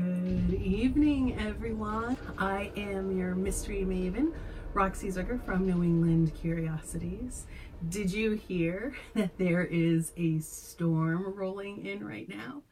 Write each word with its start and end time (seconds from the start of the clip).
Good 0.00 0.54
evening, 0.54 1.38
everyone. 1.38 2.16
I 2.38 2.72
am 2.74 3.18
your 3.18 3.34
mystery 3.34 3.84
maven, 3.84 4.32
Roxie 4.72 5.08
Zwicker 5.08 5.44
from 5.44 5.66
New 5.66 5.82
England 5.84 6.32
Curiosities. 6.34 7.44
Did 7.86 8.10
you 8.10 8.30
hear 8.32 8.94
that 9.14 9.36
there 9.36 9.62
is 9.62 10.12
a 10.16 10.38
storm 10.38 11.34
rolling 11.34 11.84
in 11.84 12.06
right 12.06 12.26
now? 12.26 12.62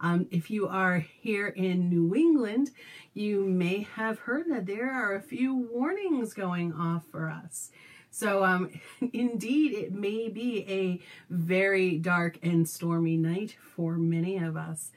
Um, 0.00 0.26
if 0.32 0.50
you 0.50 0.66
are 0.66 0.98
here 1.20 1.46
in 1.46 1.88
New 1.88 2.16
England, 2.16 2.72
you 3.14 3.44
may 3.44 3.82
have 3.94 4.18
heard 4.20 4.46
that 4.50 4.66
there 4.66 4.90
are 4.90 5.14
a 5.14 5.22
few 5.22 5.54
warnings 5.54 6.34
going 6.34 6.72
off 6.72 7.04
for 7.12 7.30
us. 7.30 7.70
So, 8.10 8.44
um, 8.44 8.70
indeed, 9.12 9.72
it 9.72 9.92
may 9.92 10.28
be 10.28 10.66
a 10.68 11.00
very 11.32 11.98
dark 11.98 12.38
and 12.42 12.68
stormy 12.68 13.16
night 13.16 13.54
for 13.76 13.98
many 13.98 14.36
of 14.38 14.56
us. 14.56 14.90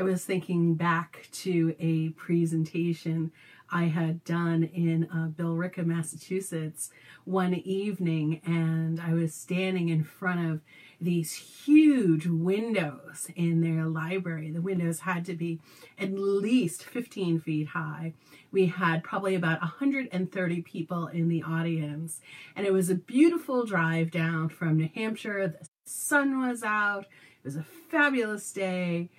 I 0.00 0.02
was 0.02 0.24
thinking 0.24 0.76
back 0.76 1.28
to 1.42 1.76
a 1.78 2.08
presentation 2.10 3.32
I 3.70 3.84
had 3.84 4.24
done 4.24 4.64
in 4.64 5.06
uh, 5.12 5.28
Billerica, 5.28 5.84
Massachusetts 5.84 6.88
one 7.26 7.52
evening, 7.52 8.40
and 8.46 8.98
I 8.98 9.12
was 9.12 9.34
standing 9.34 9.90
in 9.90 10.02
front 10.02 10.50
of 10.50 10.62
these 11.02 11.34
huge 11.34 12.26
windows 12.26 13.28
in 13.36 13.60
their 13.60 13.84
library. 13.84 14.50
The 14.50 14.62
windows 14.62 15.00
had 15.00 15.26
to 15.26 15.34
be 15.34 15.60
at 15.98 16.14
least 16.14 16.82
15 16.82 17.38
feet 17.38 17.68
high. 17.68 18.14
We 18.50 18.68
had 18.68 19.04
probably 19.04 19.34
about 19.34 19.60
130 19.60 20.62
people 20.62 21.08
in 21.08 21.28
the 21.28 21.42
audience, 21.42 22.22
and 22.56 22.66
it 22.66 22.72
was 22.72 22.88
a 22.88 22.94
beautiful 22.94 23.66
drive 23.66 24.10
down 24.10 24.48
from 24.48 24.78
New 24.78 24.88
Hampshire. 24.94 25.46
The 25.46 25.68
sun 25.84 26.40
was 26.40 26.62
out, 26.62 27.02
it 27.02 27.44
was 27.44 27.56
a 27.56 27.66
fabulous 27.90 28.50
day. 28.50 29.10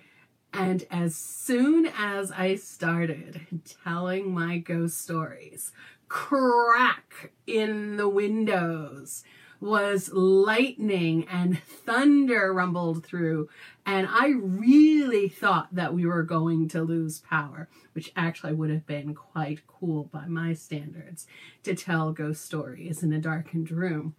And 0.52 0.86
as 0.90 1.16
soon 1.16 1.86
as 1.86 2.30
I 2.30 2.56
started 2.56 3.46
telling 3.84 4.34
my 4.34 4.58
ghost 4.58 5.00
stories, 5.00 5.72
crack 6.08 7.32
in 7.46 7.96
the 7.96 8.08
windows 8.08 9.24
was 9.62 10.12
lightning 10.12 11.24
and 11.28 11.62
thunder 11.62 12.52
rumbled 12.52 13.06
through. 13.06 13.48
And 13.86 14.08
I 14.10 14.32
really 14.36 15.28
thought 15.28 15.68
that 15.72 15.94
we 15.94 16.04
were 16.04 16.24
going 16.24 16.68
to 16.70 16.82
lose 16.82 17.20
power, 17.20 17.68
which 17.92 18.12
actually 18.16 18.54
would 18.54 18.70
have 18.70 18.86
been 18.86 19.14
quite 19.14 19.66
cool 19.68 20.04
by 20.12 20.26
my 20.26 20.52
standards 20.52 21.26
to 21.62 21.74
tell 21.74 22.12
ghost 22.12 22.44
stories 22.44 23.02
in 23.04 23.12
a 23.12 23.20
darkened 23.20 23.70
room 23.70 24.16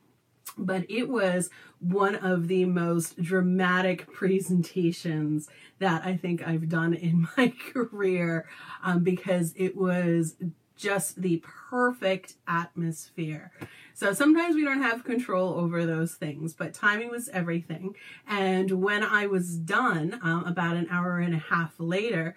but 0.58 0.90
it 0.90 1.10
was 1.10 1.50
one 1.80 2.16
of 2.16 2.48
the 2.48 2.66
most 2.66 3.22
dramatic 3.22 4.12
presentations 4.12 5.48
that 5.80 6.06
I 6.06 6.16
think 6.16 6.46
I've 6.46 6.70
done 6.70 6.94
in 6.94 7.28
my 7.38 7.54
career 7.74 8.48
um, 8.84 9.04
because 9.04 9.54
it 9.56 9.76
was 9.76 10.36
just 10.76 11.22
the 11.22 11.42
perfect 11.70 12.36
atmosphere. 12.48 13.52
So 13.94 14.12
sometimes 14.12 14.56
we 14.56 14.66
don't 14.66 14.82
have 14.82 15.04
control 15.04 15.54
over 15.54 15.86
those 15.86 16.16
things, 16.16 16.54
but 16.54 16.74
timing 16.74 17.10
was 17.10 17.30
everything. 17.30 17.96
And 18.28 18.82
when 18.82 19.04
I 19.04 19.28
was 19.28 19.56
done, 19.56 20.20
um, 20.24 20.46
about 20.46 20.76
an 20.76 20.88
hour 20.90 21.20
and 21.20 21.36
a 21.36 21.38
half 21.38 21.74
later, 21.78 22.36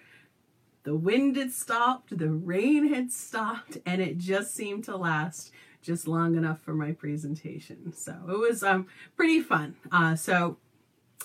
the 0.85 0.95
wind 0.95 1.37
had 1.37 1.51
stopped, 1.51 2.17
the 2.17 2.31
rain 2.31 2.93
had 2.93 3.11
stopped, 3.11 3.79
and 3.85 4.01
it 4.01 4.19
just 4.19 4.55
seemed 4.55 4.85
to 4.85 4.97
last 4.97 5.51
just 5.87 6.09
long 6.09 6.37
enough 6.37 6.61
for 6.61 6.75
my 6.75 6.93
presentation. 6.93 7.93
So 7.95 8.13
it 8.29 8.39
was 8.39 8.63
um, 8.63 8.89
pretty 9.17 9.41
fun. 9.41 9.77
Uh, 9.93 10.17
so 10.17 10.57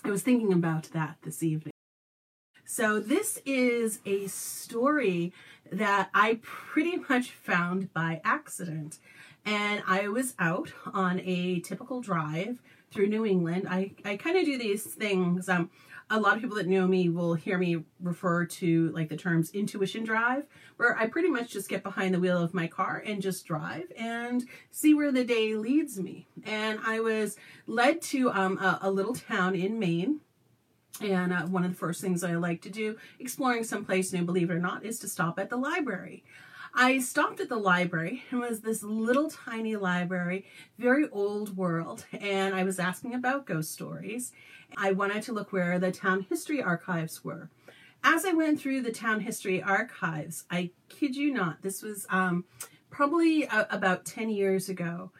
I 0.03 0.09
was 0.09 0.21
thinking 0.21 0.53
about 0.53 0.83
that 0.93 1.17
this 1.23 1.41
evening. 1.41 1.73
So 2.65 2.99
this 2.99 3.41
is 3.45 3.99
a 4.05 4.27
story 4.27 5.33
that 5.71 6.09
I 6.13 6.39
pretty 6.41 6.97
much 7.09 7.31
found 7.31 7.91
by 7.93 8.21
accident. 8.23 8.99
And 9.45 9.81
I 9.87 10.07
was 10.07 10.35
out 10.37 10.71
on 10.93 11.19
a 11.21 11.59
typical 11.61 12.01
drive 12.01 12.61
through 12.91 13.07
New 13.07 13.25
England. 13.25 13.67
I, 13.69 13.91
I 14.05 14.17
kind 14.17 14.37
of 14.37 14.45
do 14.45 14.57
these 14.57 14.83
things. 14.83 15.49
Um, 15.49 15.69
a 16.11 16.19
lot 16.19 16.35
of 16.35 16.41
people 16.41 16.57
that 16.57 16.67
know 16.67 16.87
me 16.87 17.09
will 17.09 17.35
hear 17.35 17.57
me 17.57 17.85
refer 18.01 18.45
to 18.45 18.89
like 18.91 19.07
the 19.07 19.15
terms 19.15 19.49
intuition 19.51 20.03
drive, 20.03 20.43
where 20.75 20.97
I 20.97 21.07
pretty 21.07 21.29
much 21.29 21.51
just 21.51 21.69
get 21.69 21.83
behind 21.83 22.13
the 22.13 22.19
wheel 22.19 22.37
of 22.37 22.53
my 22.53 22.67
car 22.67 23.01
and 23.05 23.21
just 23.21 23.45
drive 23.45 23.91
and 23.97 24.43
see 24.71 24.93
where 24.93 25.11
the 25.11 25.23
day 25.23 25.55
leads 25.55 25.97
me. 25.99 26.27
And 26.43 26.79
I 26.85 26.99
was 26.99 27.37
led 27.65 28.01
to 28.03 28.29
um, 28.31 28.57
a, 28.57 28.79
a 28.81 28.91
little 28.91 29.15
town 29.15 29.55
in 29.55 29.79
Maine. 29.79 30.19
And 30.99 31.31
uh, 31.31 31.43
one 31.43 31.63
of 31.63 31.71
the 31.71 31.77
first 31.77 32.01
things 32.01 32.23
I 32.23 32.35
like 32.35 32.61
to 32.63 32.69
do, 32.69 32.97
exploring 33.17 33.63
someplace 33.63 34.11
new, 34.11 34.23
believe 34.23 34.51
it 34.51 34.53
or 34.53 34.59
not, 34.59 34.85
is 34.85 34.99
to 34.99 35.07
stop 35.07 35.39
at 35.39 35.49
the 35.49 35.55
library. 35.55 36.23
I 36.73 36.99
stopped 36.99 37.39
at 37.39 37.49
the 37.49 37.57
library. 37.57 38.23
It 38.31 38.35
was 38.35 38.61
this 38.61 38.81
little 38.81 39.29
tiny 39.29 39.75
library, 39.75 40.45
very 40.77 41.09
old 41.09 41.57
world, 41.57 42.05
and 42.13 42.55
I 42.55 42.63
was 42.63 42.79
asking 42.79 43.13
about 43.13 43.45
ghost 43.45 43.71
stories. 43.71 44.31
I 44.77 44.93
wanted 44.93 45.23
to 45.23 45.33
look 45.33 45.51
where 45.51 45.79
the 45.79 45.91
town 45.91 46.25
history 46.29 46.61
archives 46.61 47.23
were. 47.23 47.49
As 48.03 48.25
I 48.25 48.31
went 48.33 48.59
through 48.59 48.81
the 48.81 48.91
town 48.91 49.19
history 49.19 49.61
archives, 49.61 50.45
I 50.49 50.71
kid 50.89 51.15
you 51.15 51.33
not, 51.33 51.61
this 51.61 51.83
was 51.83 52.07
um, 52.09 52.45
probably 52.89 53.43
a, 53.43 53.67
about 53.69 54.05
10 54.05 54.29
years 54.29 54.69
ago, 54.69 55.11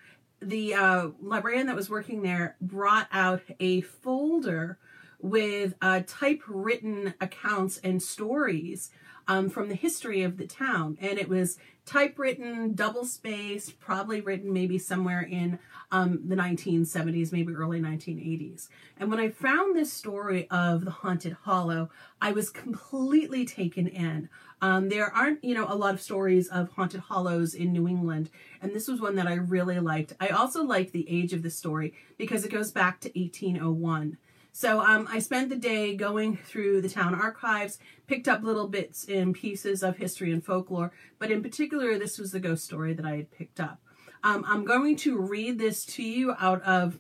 the 0.42 0.74
uh, 0.74 1.10
librarian 1.22 1.68
that 1.68 1.76
was 1.76 1.90
working 1.90 2.22
there 2.22 2.56
brought 2.62 3.08
out 3.12 3.42
a 3.60 3.82
folder 3.82 4.80
with 5.20 5.76
uh, 5.82 6.02
typewritten 6.08 7.14
accounts 7.22 7.78
and 7.84 8.02
stories 8.02 8.90
um, 9.32 9.50
from 9.50 9.70
the 9.70 9.76
history 9.76 10.24
of 10.24 10.36
the 10.36 10.46
town. 10.46 10.98
And 11.00 11.18
it 11.18 11.30
was 11.30 11.58
typewritten, 11.86 12.74
double 12.74 13.06
spaced, 13.06 13.80
probably 13.80 14.20
written 14.20 14.52
maybe 14.52 14.78
somewhere 14.78 15.22
in 15.22 15.58
um, 15.90 16.20
the 16.28 16.36
1970s, 16.36 17.32
maybe 17.32 17.54
early 17.54 17.80
1980s. 17.80 18.68
And 19.00 19.10
when 19.10 19.22
I 19.22 19.30
found 19.30 19.74
this 19.74 19.92
story 19.92 20.50
of 20.50 20.84
the 20.84 20.92
Haunted 20.92 21.38
Hollow, 21.44 21.90
I 22.22 22.34
was 22.34 22.50
completely 22.50 23.46
taken 23.46 23.88
in. 23.88 24.28
Um, 24.62 24.90
there 24.90 25.10
aren't, 25.16 25.42
you 25.46 25.56
know, 25.56 25.66
a 25.68 25.76
lot 25.76 25.94
of 25.94 26.02
stories 26.02 26.50
of 26.50 26.70
haunted 26.72 27.00
hollows 27.00 27.54
in 27.54 27.72
New 27.72 27.88
England, 27.88 28.30
and 28.62 28.74
this 28.74 28.88
was 28.88 29.00
one 29.00 29.16
that 29.16 29.28
I 29.28 29.34
really 29.34 29.80
liked. 29.80 30.14
I 30.20 30.28
also 30.28 30.62
liked 30.64 30.92
the 30.92 31.10
age 31.10 31.32
of 31.34 31.42
the 31.42 31.50
story 31.50 31.94
because 32.18 32.44
it 32.44 32.52
goes 32.52 32.72
back 32.72 33.00
to 33.00 33.10
1801. 33.16 34.18
So 34.52 34.82
um, 34.82 35.08
I 35.10 35.20
spent 35.20 35.50
the 35.50 35.56
day 35.56 35.96
going 35.96 36.36
through 36.36 36.82
the 36.82 36.90
town 36.90 37.16
archives, 37.16 37.80
picked 38.08 38.28
up 38.28 38.44
little 38.44 38.68
bits 38.68 39.06
and 39.08 39.34
pieces 39.34 39.82
of 39.82 39.98
history 39.98 40.32
and 40.32 40.44
folklore, 40.44 40.92
but 41.20 41.32
in 41.32 41.42
particular, 41.42 41.98
this 41.98 42.20
was 42.20 42.32
the 42.32 42.40
ghost 42.40 42.66
story 42.66 42.94
that 42.94 43.06
I 43.06 43.16
had 43.16 43.32
picked 43.32 43.60
up. 43.60 43.80
Um, 44.24 44.44
I'm 44.48 44.66
going 44.66 44.98
to 44.98 45.18
read 45.18 45.58
this 45.58 45.86
to 45.86 46.04
you 46.04 46.36
out 46.40 46.62
of 46.64 47.00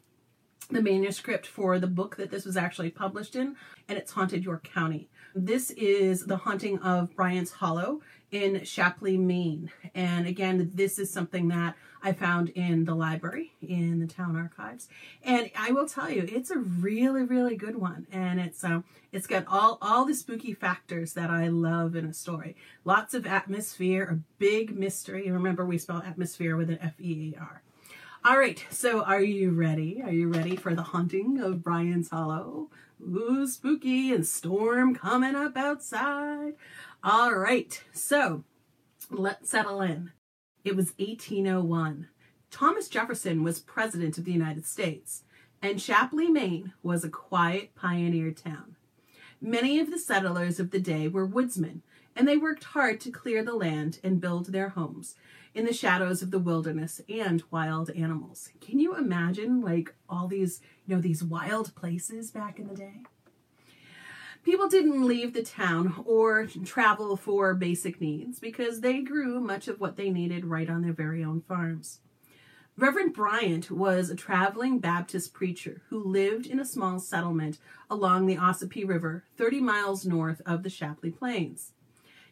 the 0.69 0.81
manuscript 0.81 1.45
for 1.45 1.77
the 1.77 1.87
book 1.87 2.15
that 2.15 2.31
this 2.31 2.45
was 2.45 2.55
actually 2.55 2.89
published 2.89 3.35
in, 3.35 3.55
and 3.89 3.97
it's 3.97 4.13
Haunted 4.13 4.43
York 4.43 4.63
County. 4.63 5.09
This 5.35 5.71
is 5.71 6.25
The 6.25 6.37
Haunting 6.37 6.79
of 6.79 7.13
Bryant's 7.15 7.51
Hollow 7.51 8.01
in 8.31 8.63
Shapleigh, 8.63 9.17
Maine. 9.17 9.71
And 9.93 10.25
again, 10.25 10.71
this 10.73 10.97
is 10.97 11.11
something 11.11 11.49
that 11.49 11.75
I 12.03 12.13
found 12.13 12.49
in 12.49 12.85
the 12.85 12.95
library 12.95 13.53
in 13.61 13.99
the 13.99 14.07
town 14.07 14.35
archives. 14.35 14.87
And 15.23 15.51
I 15.57 15.71
will 15.71 15.87
tell 15.87 16.09
you, 16.09 16.27
it's 16.27 16.51
a 16.51 16.57
really, 16.57 17.23
really 17.23 17.55
good 17.55 17.75
one. 17.75 18.07
And 18.11 18.39
it's 18.39 18.63
um 18.63 18.83
it's 19.11 19.27
got 19.27 19.45
all 19.47 19.77
all 19.81 20.05
the 20.05 20.15
spooky 20.15 20.53
factors 20.53 21.13
that 21.13 21.29
I 21.29 21.47
love 21.47 21.95
in 21.95 22.05
a 22.05 22.13
story. 22.13 22.55
Lots 22.85 23.13
of 23.13 23.25
atmosphere, 23.27 24.03
a 24.03 24.19
big 24.39 24.77
mystery. 24.77 25.29
Remember 25.29 25.65
we 25.65 25.77
spell 25.77 26.01
atmosphere 26.05 26.55
with 26.55 26.69
an 26.69 26.79
F 26.81 26.99
E 26.99 27.33
A 27.35 27.39
R. 27.39 27.63
All 28.23 28.37
right, 28.37 28.63
so 28.69 29.03
are 29.03 29.23
you 29.23 29.49
ready? 29.49 29.99
Are 30.03 30.11
you 30.11 30.29
ready 30.29 30.55
for 30.55 30.75
the 30.75 30.83
haunting 30.83 31.39
of 31.41 31.63
Bryant's 31.63 32.11
Hollow? 32.11 32.69
Ooh, 33.01 33.47
spooky 33.47 34.13
and 34.13 34.27
storm 34.27 34.93
coming 34.93 35.33
up 35.33 35.57
outside. 35.57 36.53
All 37.03 37.33
right, 37.33 37.83
so 37.93 38.43
let's 39.09 39.49
settle 39.49 39.81
in. 39.81 40.11
It 40.63 40.75
was 40.75 40.93
1801. 40.97 42.07
Thomas 42.51 42.87
Jefferson 42.87 43.43
was 43.43 43.59
president 43.59 44.17
of 44.17 44.25
the 44.25 44.31
United 44.31 44.65
States, 44.65 45.23
and 45.61 45.81
Shapleigh, 45.81 46.29
Maine 46.29 46.73
was 46.83 47.03
a 47.03 47.09
quiet 47.09 47.73
pioneer 47.75 48.31
town. 48.31 48.75
Many 49.41 49.79
of 49.79 49.89
the 49.89 49.97
settlers 49.97 50.59
of 50.59 50.69
the 50.69 50.79
day 50.79 51.07
were 51.07 51.25
woodsmen, 51.25 51.81
and 52.15 52.27
they 52.27 52.37
worked 52.37 52.65
hard 52.65 52.99
to 53.01 53.11
clear 53.11 53.43
the 53.43 53.55
land 53.55 53.99
and 54.03 54.21
build 54.21 54.47
their 54.47 54.69
homes 54.69 55.15
in 55.55 55.65
the 55.65 55.73
shadows 55.73 56.21
of 56.21 56.29
the 56.29 56.39
wilderness 56.39 57.01
and 57.09 57.43
wild 57.49 57.89
animals. 57.91 58.49
Can 58.59 58.79
you 58.79 58.95
imagine 58.95 59.61
like 59.61 59.95
all 60.07 60.27
these, 60.27 60.61
you 60.85 60.95
know, 60.95 61.01
these 61.01 61.23
wild 61.23 61.73
places 61.73 62.29
back 62.29 62.59
in 62.59 62.67
the 62.67 62.75
day? 62.75 63.03
People 64.43 64.67
didn't 64.67 65.05
leave 65.05 65.33
the 65.33 65.43
town 65.43 66.03
or 66.05 66.47
travel 66.65 67.15
for 67.15 67.53
basic 67.53 68.01
needs 68.01 68.39
because 68.39 68.81
they 68.81 69.01
grew 69.01 69.39
much 69.39 69.67
of 69.67 69.79
what 69.79 69.97
they 69.97 70.09
needed 70.09 70.45
right 70.45 70.69
on 70.69 70.81
their 70.81 70.93
very 70.93 71.23
own 71.23 71.41
farms. 71.41 71.99
Reverend 72.75 73.13
Bryant 73.13 73.69
was 73.69 74.09
a 74.09 74.15
traveling 74.15 74.79
Baptist 74.79 75.33
preacher 75.33 75.83
who 75.89 76.03
lived 76.03 76.47
in 76.47 76.59
a 76.59 76.65
small 76.65 76.99
settlement 76.99 77.59
along 77.89 78.25
the 78.25 78.37
Ossipee 78.37 78.87
River, 78.87 79.25
30 79.37 79.61
miles 79.61 80.05
north 80.05 80.41
of 80.45 80.63
the 80.63 80.69
Shapleigh 80.69 81.11
Plains. 81.11 81.73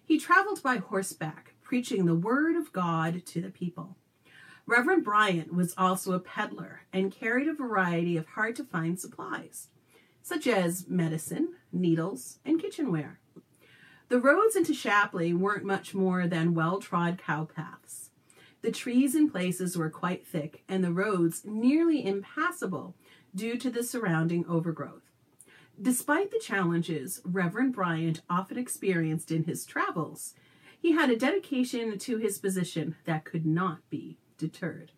He 0.03 0.17
traveled 0.17 0.63
by 0.63 0.77
horseback, 0.77 1.53
preaching 1.61 2.05
the 2.05 2.15
word 2.15 2.55
of 2.55 2.73
God 2.73 3.23
to 3.27 3.41
the 3.41 3.51
people. 3.51 3.97
Reverend 4.65 5.03
Bryant 5.03 5.53
was 5.53 5.75
also 5.77 6.13
a 6.13 6.19
peddler 6.19 6.81
and 6.91 7.11
carried 7.11 7.47
a 7.47 7.53
variety 7.53 8.17
of 8.17 8.25
hard 8.29 8.55
to 8.55 8.63
find 8.63 8.99
supplies, 8.99 9.67
such 10.29 10.45
as 10.45 10.87
medicine, 10.87 11.55
needles, 11.71 12.37
and 12.45 12.61
kitchenware. 12.61 13.19
The 14.09 14.19
roads 14.19 14.55
into 14.55 14.75
Shapleigh 14.75 15.33
weren't 15.33 15.65
much 15.65 15.95
more 15.95 16.27
than 16.27 16.53
well 16.53 16.79
trod 16.79 17.17
cow 17.17 17.45
paths. 17.45 18.11
The 18.61 18.71
trees 18.71 19.15
in 19.15 19.31
places 19.31 19.75
were 19.75 19.89
quite 19.89 20.27
thick 20.27 20.63
and 20.69 20.83
the 20.83 20.93
roads 20.93 21.41
nearly 21.45 22.05
impassable 22.05 22.95
due 23.33 23.57
to 23.57 23.71
the 23.71 23.83
surrounding 23.83 24.45
overgrowth. 24.47 25.09
Despite 25.81 26.29
the 26.29 26.39
challenges 26.39 27.21
Reverend 27.23 27.73
Bryant 27.73 28.21
often 28.29 28.57
experienced 28.59 29.31
in 29.31 29.45
his 29.45 29.65
travels, 29.65 30.35
he 30.79 30.91
had 30.91 31.09
a 31.09 31.17
dedication 31.17 31.97
to 31.97 32.17
his 32.17 32.37
position 32.37 32.95
that 33.05 33.25
could 33.25 33.47
not 33.47 33.79
be 33.89 34.19
deterred. 34.37 34.91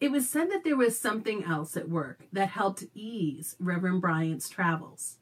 It 0.00 0.12
was 0.12 0.28
said 0.28 0.50
that 0.50 0.62
there 0.62 0.76
was 0.76 0.98
something 0.98 1.44
else 1.44 1.76
at 1.76 1.88
work 1.88 2.26
that 2.32 2.50
helped 2.50 2.84
ease 2.94 3.56
Reverend 3.58 4.00
Bryant's 4.00 4.48
travels. 4.48 5.16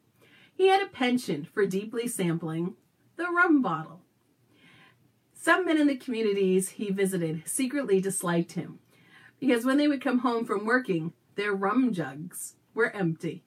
He 0.55 0.69
had 0.69 0.83
a 0.83 0.87
penchant 0.87 1.49
for 1.49 1.67
deeply 1.67 2.07
sampling 2.07 2.75
the 3.17 3.25
rum 3.25 3.63
bottle. 3.63 4.03
Some 5.33 5.65
men 5.65 5.79
in 5.79 5.87
the 5.87 5.97
communities 5.97 6.71
he 6.71 6.91
visited 6.91 7.49
secretly 7.49 8.01
disliked 8.01 8.53
him 8.53 8.81
because 9.41 9.65
when 9.65 9.79
they 9.79 9.89
would 9.89 10.03
come 10.03 10.19
home 10.19 10.45
from 10.45 10.67
working, 10.67 11.13
their 11.37 11.53
rum 11.53 11.93
jugs 11.93 12.55
were 12.75 12.95
empty. 12.95 13.45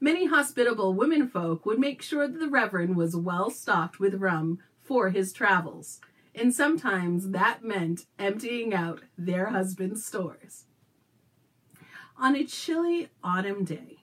Many 0.00 0.26
hospitable 0.26 0.94
womenfolk 0.94 1.64
would 1.64 1.78
make 1.78 2.02
sure 2.02 2.26
that 2.26 2.38
the 2.38 2.48
Reverend 2.48 2.96
was 2.96 3.14
well 3.14 3.50
stocked 3.50 4.00
with 4.00 4.14
rum 4.14 4.58
for 4.82 5.10
his 5.10 5.32
travels 5.32 6.00
and 6.34 6.54
sometimes 6.54 7.30
that 7.30 7.62
meant 7.62 8.06
emptying 8.18 8.72
out 8.72 9.02
their 9.16 9.46
husband's 9.46 10.04
stores. 10.04 10.64
On 12.18 12.36
a 12.36 12.44
chilly 12.44 13.08
autumn 13.22 13.64
day, 13.64 13.98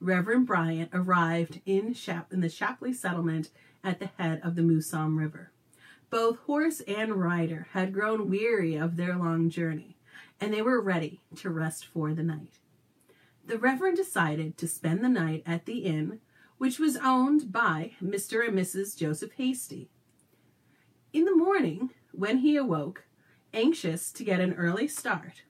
Reverend 0.00 0.46
Bryant 0.46 0.90
arrived 0.92 1.60
in, 1.66 1.94
in 2.30 2.40
the 2.40 2.48
Shapleigh 2.48 2.92
settlement 2.92 3.50
at 3.82 3.98
the 3.98 4.10
head 4.18 4.40
of 4.44 4.54
the 4.54 4.62
Mousam 4.62 5.18
River. 5.18 5.50
Both 6.10 6.38
horse 6.40 6.80
and 6.80 7.16
rider 7.16 7.68
had 7.72 7.92
grown 7.92 8.30
weary 8.30 8.76
of 8.76 8.96
their 8.96 9.16
long 9.16 9.50
journey, 9.50 9.96
and 10.40 10.54
they 10.54 10.62
were 10.62 10.80
ready 10.80 11.20
to 11.36 11.50
rest 11.50 11.86
for 11.86 12.14
the 12.14 12.22
night. 12.22 12.60
The 13.44 13.58
Reverend 13.58 13.96
decided 13.96 14.56
to 14.58 14.68
spend 14.68 15.02
the 15.02 15.08
night 15.08 15.42
at 15.46 15.66
the 15.66 15.80
inn, 15.80 16.20
which 16.58 16.78
was 16.78 16.96
owned 16.96 17.50
by 17.50 17.92
Mr. 18.02 18.46
and 18.46 18.56
Mrs. 18.56 18.96
Joseph 18.96 19.32
Hasty, 19.32 19.90
in 21.12 21.24
the 21.24 21.34
morning, 21.34 21.90
when 22.12 22.38
he 22.38 22.56
awoke, 22.56 23.04
anxious 23.52 24.12
to 24.12 24.24
get 24.24 24.40
an 24.40 24.54
early 24.54 24.88
start, 24.88 25.42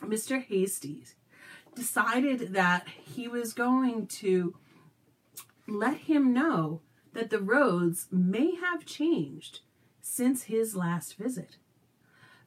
Mr. 0.00 0.42
Hasty 0.42 1.04
decided 1.74 2.52
that 2.52 2.86
he 2.88 3.26
was 3.26 3.52
going 3.52 4.06
to 4.06 4.54
let 5.66 5.96
him 5.96 6.32
know 6.32 6.80
that 7.14 7.30
the 7.30 7.40
roads 7.40 8.06
may 8.10 8.54
have 8.56 8.84
changed 8.84 9.60
since 10.00 10.44
his 10.44 10.76
last 10.76 11.16
visit. 11.16 11.56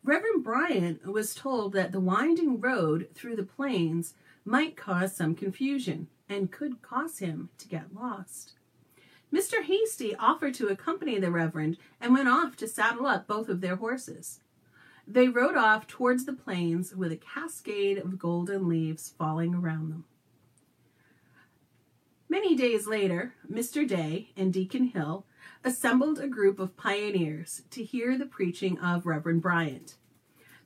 Reverend 0.04 0.44
Bryant 0.44 1.06
was 1.06 1.34
told 1.34 1.74
that 1.74 1.92
the 1.92 2.00
winding 2.00 2.62
road 2.62 3.10
through 3.16 3.36
the 3.36 3.44
plains 3.44 4.14
might 4.46 4.78
cause 4.78 5.16
some 5.16 5.36
confusion 5.36 6.08
and 6.30 6.52
could 6.52 6.82
cause 6.82 7.20
him 7.20 7.50
to 7.58 7.68
get 7.68 7.94
lost. 7.94 8.57
Mr. 9.34 9.64
Hasty 9.64 10.16
offered 10.16 10.54
to 10.56 10.68
accompany 10.68 11.20
the 11.20 11.32
Reverend 11.32 11.78
and 12.00 12.14
went 12.14 12.30
off 12.30 12.56
to 12.58 12.68
saddle 12.68 13.06
up 13.06 13.28
both 13.28 13.50
of 13.50 13.62
their 13.62 13.76
horses. 13.76 14.40
They 15.06 15.28
rode 15.28 15.56
off 15.56 15.88
towards 15.88 16.26
the 16.26 16.34
plains 16.34 16.96
with 16.96 17.12
a 17.12 17.18
cascade 17.18 17.98
of 17.98 18.20
golden 18.20 18.68
leaves 18.68 19.14
falling 19.18 19.54
around 19.54 19.90
them. 19.90 20.06
Many 22.30 22.56
days 22.56 22.88
later, 22.88 23.34
Mr. 23.50 23.88
Day 23.88 24.32
and 24.36 24.52
Deacon 24.52 24.86
Hill 24.86 25.26
assembled 25.64 26.20
a 26.20 26.28
group 26.28 26.60
of 26.60 26.76
pioneers 26.76 27.64
to 27.72 27.84
hear 27.84 28.18
the 28.18 28.26
preaching 28.26 28.78
of 28.80 29.06
Reverend 29.06 29.42
Bryant. 29.42 29.96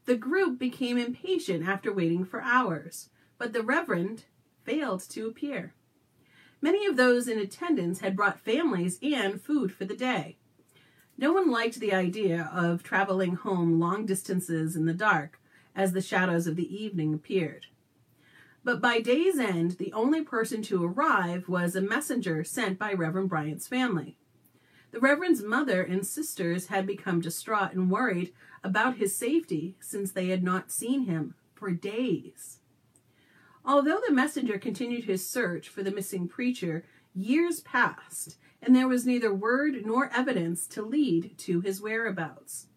The 0.06 0.16
group 0.16 0.58
became 0.58 0.98
impatient 0.98 1.68
after 1.68 1.94
waiting 1.94 2.26
for 2.26 2.42
hours, 2.42 3.10
but 3.38 3.54
the 3.54 3.62
Reverend 3.62 4.26
failed 4.64 5.02
to 5.10 5.28
appear. 5.28 5.76
Many 6.62 6.86
of 6.86 6.96
those 6.96 7.28
in 7.28 7.40
attendance 7.40 8.02
had 8.02 8.16
brought 8.16 8.40
families 8.40 9.00
and 9.02 9.42
food 9.42 9.74
for 9.74 9.86
the 9.86 9.96
day. 9.96 10.38
No 11.18 11.34
one 11.34 11.50
liked 11.50 11.80
the 11.80 11.94
idea 11.94 12.52
of 12.54 12.84
traveling 12.84 13.36
home 13.36 13.80
long 13.80 14.06
distances 14.06 14.76
in 14.76 14.86
the 14.86 14.94
dark 14.94 15.40
as 15.76 15.94
the 15.94 16.02
shadows 16.02 16.48
of 16.48 16.56
the 16.56 16.76
evening 16.76 17.14
appeared. 17.14 17.68
But 18.64 18.80
by 18.80 19.00
day's 19.02 19.40
end, 19.40 19.72
the 19.72 19.92
only 19.94 20.24
person 20.24 20.62
to 20.64 20.86
arrive 20.86 21.50
was 21.50 21.76
a 21.76 21.82
messenger 21.82 22.44
sent 22.44 22.78
by 22.78 22.94
Reverend 22.94 23.30
Bryant's 23.30 23.68
family. 23.68 24.18
The 24.92 25.00
Reverend's 25.00 25.42
mother 25.42 25.82
and 25.82 26.06
sisters 26.06 26.68
had 26.68 26.86
become 26.86 27.22
distraught 27.22 27.74
and 27.74 27.90
worried 27.90 28.34
about 28.64 28.98
his 28.98 29.16
safety 29.16 29.76
since 29.80 30.12
they 30.12 30.28
had 30.28 30.44
not 30.44 30.72
seen 30.72 31.06
him 31.06 31.34
for 31.56 31.72
days. 31.72 32.60
Although 33.64 34.02
the 34.06 34.14
messenger 34.14 34.58
continued 34.58 35.06
his 35.06 35.28
search 35.28 35.70
for 35.70 35.84
the 35.84 35.92
missing 35.92 36.28
preacher, 36.28 36.86
years 37.14 37.62
passed, 37.62 38.38
and 38.62 38.76
there 38.76 38.88
was 38.88 39.06
neither 39.06 39.34
word 39.34 39.86
nor 39.86 40.10
evidence 40.14 40.68
to 40.68 40.82
lead 40.82 41.38
to 41.40 41.62
his 41.62 41.82
whereabouts. 41.82 42.68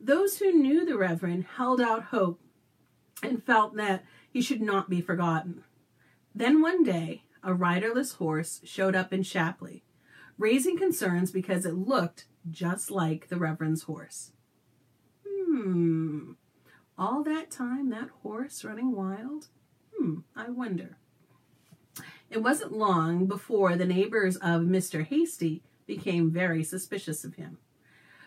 Those 0.00 0.38
who 0.38 0.52
knew 0.52 0.84
the 0.84 0.96
Reverend 0.96 1.44
held 1.56 1.80
out 1.80 2.04
hope 2.04 2.40
and 3.22 3.44
felt 3.44 3.76
that 3.76 4.04
he 4.30 4.42
should 4.42 4.60
not 4.60 4.90
be 4.90 5.00
forgotten. 5.00 5.64
Then 6.34 6.60
one 6.60 6.82
day, 6.82 7.24
a 7.42 7.54
riderless 7.54 8.14
horse 8.14 8.60
showed 8.64 8.94
up 8.94 9.12
in 9.12 9.22
Shapleigh, 9.22 9.80
raising 10.38 10.78
concerns 10.78 11.30
because 11.30 11.66
it 11.66 11.74
looked 11.74 12.26
just 12.50 12.90
like 12.90 13.28
the 13.28 13.36
Reverend's 13.36 13.82
horse. 13.82 14.32
Hmm, 15.26 16.32
all 16.98 17.22
that 17.24 17.50
time 17.50 17.90
that 17.90 18.08
horse 18.22 18.64
running 18.64 18.92
wild? 18.92 19.48
Hmm, 20.02 20.18
I 20.34 20.50
wonder. 20.50 20.96
It 22.28 22.42
wasn't 22.42 22.72
long 22.72 23.26
before 23.26 23.76
the 23.76 23.84
neighbors 23.84 24.34
of 24.34 24.62
Mr. 24.62 25.06
Hasty 25.06 25.62
became 25.86 26.32
very 26.32 26.64
suspicious 26.64 27.22
of 27.24 27.36
him. 27.36 27.58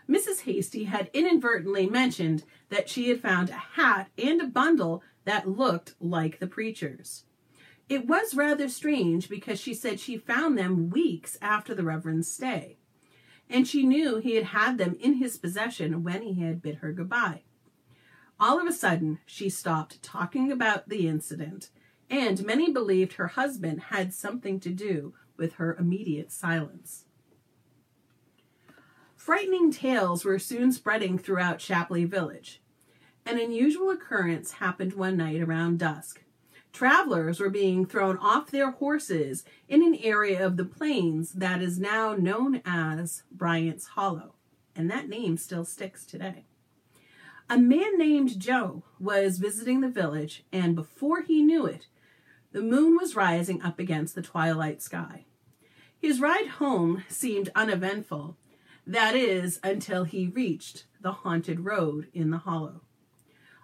Mrs. 0.09 0.43
Hasty 0.43 0.85
had 0.85 1.09
inadvertently 1.13 1.87
mentioned 1.87 2.45
that 2.69 2.87
she 2.87 3.09
had 3.09 3.19
found 3.19 3.49
a 3.49 3.55
hat 3.55 4.07
and 4.17 4.39
a 4.39 4.47
bundle 4.47 5.03
that 5.25 5.49
looked 5.49 5.95
like 5.99 6.39
the 6.39 6.47
preacher's. 6.47 7.25
It 7.89 8.07
was 8.07 8.35
rather 8.35 8.69
strange 8.69 9.27
because 9.27 9.59
she 9.59 9.73
said 9.73 9.99
she 9.99 10.15
found 10.15 10.57
them 10.57 10.89
weeks 10.89 11.37
after 11.41 11.75
the 11.75 11.83
Reverend's 11.83 12.31
stay, 12.31 12.77
and 13.49 13.67
she 13.67 13.83
knew 13.83 14.19
he 14.19 14.35
had 14.35 14.45
had 14.45 14.77
them 14.77 14.95
in 15.01 15.15
his 15.15 15.37
possession 15.37 16.03
when 16.03 16.21
he 16.21 16.35
had 16.35 16.61
bid 16.61 16.75
her 16.75 16.93
goodbye. 16.93 17.41
All 18.39 18.59
of 18.59 18.67
a 18.67 18.73
sudden, 18.73 19.19
she 19.25 19.49
stopped 19.49 20.03
talking 20.03 20.51
about 20.51 20.89
the 20.89 21.07
incident, 21.07 21.69
and 22.09 22.45
many 22.45 22.71
believed 22.71 23.13
her 23.13 23.27
husband 23.27 23.83
had 23.83 24.13
something 24.13 24.59
to 24.59 24.69
do 24.69 25.13
with 25.37 25.53
her 25.53 25.75
immediate 25.75 26.31
silence. 26.31 27.05
Frightening 29.15 29.71
tales 29.71 30.25
were 30.25 30.37
soon 30.37 30.71
spreading 30.71 31.17
throughout 31.17 31.61
Shapleigh 31.61 32.05
Village. 32.05 32.61
An 33.25 33.39
unusual 33.39 33.89
occurrence 33.89 34.51
happened 34.51 34.93
one 34.93 35.17
night 35.17 35.41
around 35.41 35.79
dusk. 35.79 36.21
Travelers 36.73 37.39
were 37.39 37.49
being 37.49 37.85
thrown 37.85 38.17
off 38.17 38.51
their 38.51 38.71
horses 38.71 39.45
in 39.69 39.81
an 39.81 39.95
area 39.95 40.45
of 40.45 40.57
the 40.57 40.65
plains 40.65 41.31
that 41.31 41.61
is 41.61 41.79
now 41.79 42.13
known 42.13 42.61
as 42.65 43.23
Bryant's 43.31 43.87
Hollow, 43.87 44.35
and 44.75 44.91
that 44.91 45.07
name 45.07 45.37
still 45.37 45.63
sticks 45.63 46.05
today. 46.05 46.45
A 47.47 47.59
man 47.59 47.99
named 47.99 48.39
Joe 48.39 48.81
was 48.99 49.37
visiting 49.37 49.81
the 49.81 49.87
village, 49.87 50.43
and 50.51 50.75
before 50.75 51.21
he 51.21 51.43
knew 51.43 51.67
it, 51.67 51.85
the 52.51 52.63
moon 52.63 52.97
was 52.99 53.15
rising 53.15 53.61
up 53.61 53.77
against 53.77 54.15
the 54.15 54.23
twilight 54.23 54.81
sky. 54.81 55.25
His 55.95 56.19
ride 56.19 56.47
home 56.47 57.03
seemed 57.07 57.51
uneventful, 57.53 58.35
that 58.87 59.15
is, 59.15 59.59
until 59.63 60.05
he 60.05 60.27
reached 60.27 60.85
the 60.99 61.11
haunted 61.11 61.59
road 61.59 62.07
in 62.15 62.31
the 62.31 62.39
hollow. 62.39 62.81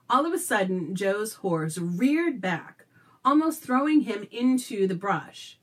All 0.07 0.27
of 0.27 0.33
a 0.33 0.39
sudden, 0.39 0.93
Joe's 0.93 1.35
horse 1.35 1.79
reared 1.79 2.39
back, 2.39 2.85
almost 3.25 3.63
throwing 3.63 4.01
him 4.01 4.27
into 4.29 4.85
the 4.85 4.95
brush. 4.95 5.57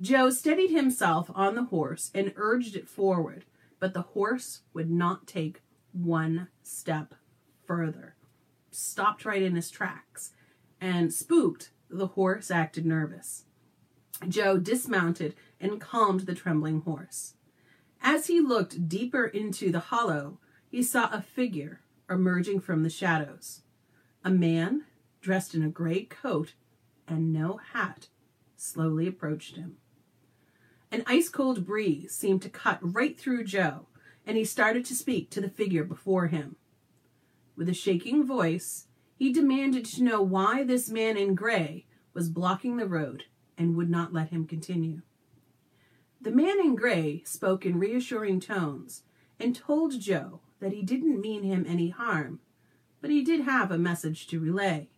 Joe 0.00 0.30
steadied 0.30 0.70
himself 0.70 1.32
on 1.34 1.56
the 1.56 1.64
horse 1.64 2.12
and 2.14 2.32
urged 2.36 2.76
it 2.76 2.88
forward, 2.88 3.44
but 3.80 3.92
the 3.92 4.02
horse 4.02 4.60
would 4.72 4.90
not 4.90 5.26
take 5.26 5.62
one 5.92 6.46
step 6.62 7.14
further, 7.66 8.14
stopped 8.70 9.24
right 9.24 9.42
in 9.42 9.56
his 9.56 9.70
tracks, 9.70 10.32
and 10.80 11.12
spooked, 11.12 11.70
the 11.88 12.08
horse 12.08 12.50
acted 12.50 12.84
nervous. 12.86 13.44
Joe 14.28 14.58
dismounted 14.58 15.34
and 15.60 15.80
calmed 15.80 16.20
the 16.20 16.34
trembling 16.34 16.80
horse. 16.82 17.34
As 18.00 18.26
he 18.26 18.40
looked 18.40 18.88
deeper 18.88 19.26
into 19.26 19.70
the 19.70 19.80
hollow, 19.80 20.38
he 20.68 20.82
saw 20.82 21.08
a 21.10 21.22
figure 21.22 21.80
emerging 22.08 22.60
from 22.60 22.82
the 22.82 22.90
shadows. 22.90 23.62
A 24.24 24.30
man 24.30 24.84
dressed 25.20 25.54
in 25.54 25.62
a 25.62 25.68
gray 25.68 26.04
coat 26.04 26.54
and 27.08 27.32
no 27.32 27.60
hat 27.72 28.08
slowly 28.56 29.06
approached 29.06 29.56
him. 29.56 29.76
An 30.90 31.02
ice 31.06 31.28
cold 31.28 31.66
breeze 31.66 32.14
seemed 32.14 32.42
to 32.42 32.48
cut 32.48 32.78
right 32.80 33.18
through 33.18 33.44
Joe, 33.44 33.86
and 34.26 34.36
he 34.36 34.44
started 34.44 34.84
to 34.86 34.94
speak 34.94 35.30
to 35.30 35.40
the 35.40 35.48
figure 35.48 35.84
before 35.84 36.28
him. 36.28 36.56
With 37.56 37.68
a 37.68 37.74
shaking 37.74 38.24
voice, 38.24 38.86
he 39.16 39.32
demanded 39.32 39.86
to 39.86 40.02
know 40.02 40.20
why 40.20 40.62
this 40.62 40.90
man 40.90 41.16
in 41.16 41.34
gray 41.34 41.86
was 42.12 42.28
blocking 42.28 42.76
the 42.76 42.86
road 42.86 43.24
and 43.56 43.74
would 43.74 43.88
not 43.88 44.12
let 44.12 44.28
him 44.28 44.46
continue. 44.46 45.00
The 46.20 46.30
man 46.30 46.60
in 46.60 46.74
gray 46.74 47.22
spoke 47.24 47.64
in 47.64 47.78
reassuring 47.78 48.40
tones 48.40 49.04
and 49.40 49.56
told 49.56 49.98
Joe 50.00 50.40
that 50.60 50.72
he 50.72 50.82
didn't 50.82 51.20
mean 51.20 51.42
him 51.42 51.64
any 51.66 51.88
harm, 51.90 52.40
but 53.00 53.10
he 53.10 53.22
did 53.22 53.40
have 53.42 53.70
a 53.70 53.78
message 53.78 54.26
to 54.28 54.40
relay. 54.40 54.88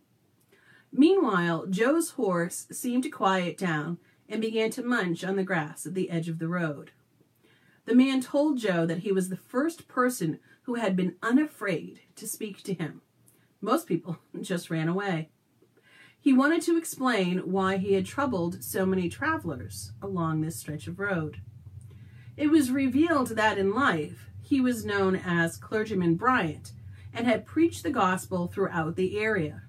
Meanwhile, 0.91 1.67
Joe's 1.67 2.11
horse 2.11 2.67
seemed 2.71 3.03
to 3.03 3.09
quiet 3.09 3.57
down 3.57 3.99
and 4.27 4.41
began 4.41 4.69
to 4.71 4.83
munch 4.83 5.23
on 5.23 5.35
the 5.35 5.43
grass 5.43 5.85
at 5.85 5.93
the 5.93 6.09
edge 6.09 6.27
of 6.27 6.39
the 6.39 6.47
road. 6.47 6.91
The 7.85 7.95
man 7.95 8.21
told 8.21 8.57
Joe 8.57 8.85
that 8.85 8.99
he 8.99 9.11
was 9.11 9.29
the 9.29 9.37
first 9.37 9.87
person 9.87 10.39
who 10.63 10.75
had 10.75 10.95
been 10.95 11.15
unafraid 11.21 12.01
to 12.15 12.27
speak 12.27 12.63
to 12.63 12.73
him. 12.73 13.01
Most 13.61 13.87
people 13.87 14.17
just 14.41 14.69
ran 14.69 14.87
away. 14.87 15.29
He 16.21 16.33
wanted 16.33 16.61
to 16.63 16.77
explain 16.77 17.39
why 17.51 17.77
he 17.77 17.93
had 17.93 18.05
troubled 18.05 18.63
so 18.63 18.85
many 18.85 19.07
travelers 19.07 19.93
along 20.01 20.41
this 20.41 20.57
stretch 20.57 20.87
of 20.87 20.99
road. 20.99 21.41
It 22.35 22.49
was 22.49 22.71
revealed 22.71 23.29
that 23.29 23.57
in 23.57 23.73
life 23.73 24.29
he 24.41 24.59
was 24.59 24.85
known 24.85 25.15
as 25.15 25.57
Clergyman 25.57 26.15
Bryant 26.15 26.73
and 27.13 27.25
had 27.25 27.45
preached 27.45 27.83
the 27.83 27.89
gospel 27.89 28.47
throughout 28.47 28.95
the 28.95 29.17
area. 29.17 29.63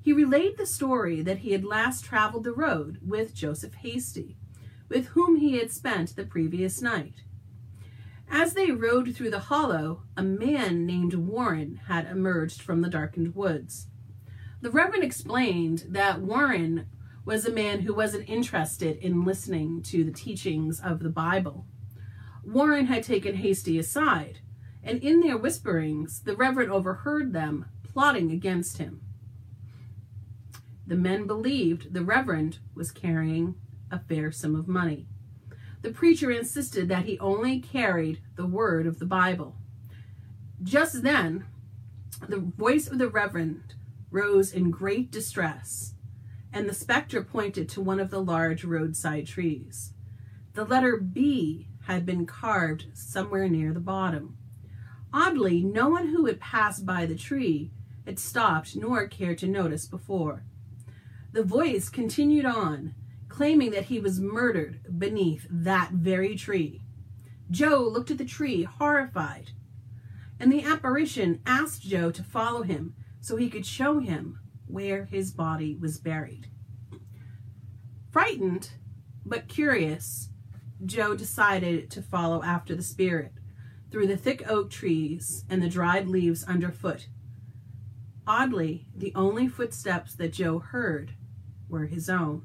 He 0.00 0.12
relayed 0.12 0.56
the 0.56 0.66
story 0.66 1.22
that 1.22 1.38
he 1.38 1.52
had 1.52 1.64
last 1.64 2.04
traveled 2.04 2.44
the 2.44 2.52
road 2.52 2.98
with 3.06 3.34
Joseph 3.34 3.74
Hasty, 3.74 4.36
with 4.88 5.08
whom 5.08 5.36
he 5.36 5.58
had 5.58 5.70
spent 5.70 6.16
the 6.16 6.24
previous 6.24 6.82
night. 6.82 7.22
As 8.34 8.54
they 8.54 8.70
rode 8.70 9.14
through 9.14 9.30
the 9.30 9.40
hollow, 9.40 10.04
a 10.16 10.22
man 10.22 10.86
named 10.86 11.12
Warren 11.12 11.82
had 11.86 12.06
emerged 12.06 12.62
from 12.62 12.80
the 12.80 12.88
darkened 12.88 13.34
woods. 13.34 13.88
The 14.62 14.70
Reverend 14.70 15.04
explained 15.04 15.84
that 15.90 16.22
Warren 16.22 16.86
was 17.26 17.44
a 17.44 17.52
man 17.52 17.82
who 17.82 17.92
wasn't 17.94 18.30
interested 18.30 18.96
in 18.96 19.26
listening 19.26 19.82
to 19.82 20.02
the 20.02 20.10
teachings 20.10 20.80
of 20.80 21.00
the 21.00 21.10
Bible. 21.10 21.66
Warren 22.42 22.86
had 22.86 23.02
taken 23.02 23.36
Hasty 23.36 23.78
aside, 23.78 24.38
and 24.82 25.02
in 25.02 25.20
their 25.20 25.36
whisperings, 25.36 26.22
the 26.22 26.34
Reverend 26.34 26.72
overheard 26.72 27.34
them 27.34 27.66
plotting 27.82 28.30
against 28.30 28.78
him. 28.78 29.02
The 30.86 30.96
men 30.96 31.26
believed 31.26 31.92
the 31.92 32.02
Reverend 32.02 32.60
was 32.74 32.92
carrying 32.92 33.56
a 33.90 33.98
fair 33.98 34.32
sum 34.32 34.56
of 34.56 34.66
money. 34.66 35.06
The 35.82 35.90
preacher 35.90 36.30
insisted 36.30 36.88
that 36.88 37.06
he 37.06 37.18
only 37.18 37.58
carried 37.60 38.22
the 38.36 38.46
word 38.46 38.86
of 38.86 38.98
the 38.98 39.06
Bible. 39.06 39.56
Just 40.62 41.02
then, 41.02 41.46
the 42.28 42.38
voice 42.38 42.88
of 42.88 42.98
the 42.98 43.08
Reverend 43.08 43.74
rose 44.10 44.52
in 44.52 44.70
great 44.70 45.10
distress, 45.10 45.94
and 46.52 46.68
the 46.68 46.74
specter 46.74 47.22
pointed 47.22 47.68
to 47.70 47.80
one 47.80 47.98
of 47.98 48.10
the 48.10 48.22
large 48.22 48.62
roadside 48.62 49.26
trees. 49.26 49.92
The 50.54 50.64
letter 50.64 50.96
B 50.98 51.66
had 51.86 52.06
been 52.06 52.26
carved 52.26 52.86
somewhere 52.94 53.48
near 53.48 53.72
the 53.72 53.80
bottom. 53.80 54.36
Oddly, 55.12 55.64
no 55.64 55.88
one 55.88 56.08
who 56.08 56.26
had 56.26 56.38
passed 56.38 56.86
by 56.86 57.06
the 57.06 57.16
tree 57.16 57.72
had 58.06 58.18
stopped 58.20 58.76
nor 58.76 59.08
cared 59.08 59.38
to 59.38 59.48
notice 59.48 59.86
before. 59.86 60.44
The 61.32 61.42
voice 61.42 61.88
continued 61.88 62.44
on, 62.44 62.94
claiming 63.32 63.70
that 63.70 63.86
he 63.86 63.98
was 63.98 64.20
murdered 64.20 64.98
beneath 64.98 65.46
that 65.50 65.90
very 65.92 66.36
tree. 66.36 66.82
Joe 67.50 67.80
looked 67.82 68.10
at 68.10 68.18
the 68.18 68.24
tree, 68.24 68.62
horrified, 68.64 69.52
and 70.38 70.52
the 70.52 70.62
apparition 70.62 71.40
asked 71.46 71.82
Joe 71.82 72.10
to 72.10 72.22
follow 72.22 72.62
him 72.62 72.94
so 73.20 73.36
he 73.36 73.48
could 73.48 73.64
show 73.64 74.00
him 74.00 74.38
where 74.66 75.06
his 75.06 75.30
body 75.30 75.74
was 75.74 75.98
buried. 75.98 76.48
Frightened, 78.10 78.72
but 79.24 79.48
curious, 79.48 80.28
Joe 80.84 81.16
decided 81.16 81.90
to 81.92 82.02
follow 82.02 82.42
after 82.42 82.74
the 82.74 82.82
spirit 82.82 83.32
through 83.90 84.08
the 84.08 84.16
thick 84.16 84.48
oak 84.48 84.70
trees 84.70 85.44
and 85.48 85.62
the 85.62 85.68
dried 85.68 86.06
leaves 86.06 86.44
underfoot. 86.44 87.08
Oddly, 88.26 88.88
the 88.94 89.12
only 89.14 89.48
footsteps 89.48 90.14
that 90.16 90.34
Joe 90.34 90.58
heard 90.58 91.14
were 91.68 91.86
his 91.86 92.10
own. 92.10 92.44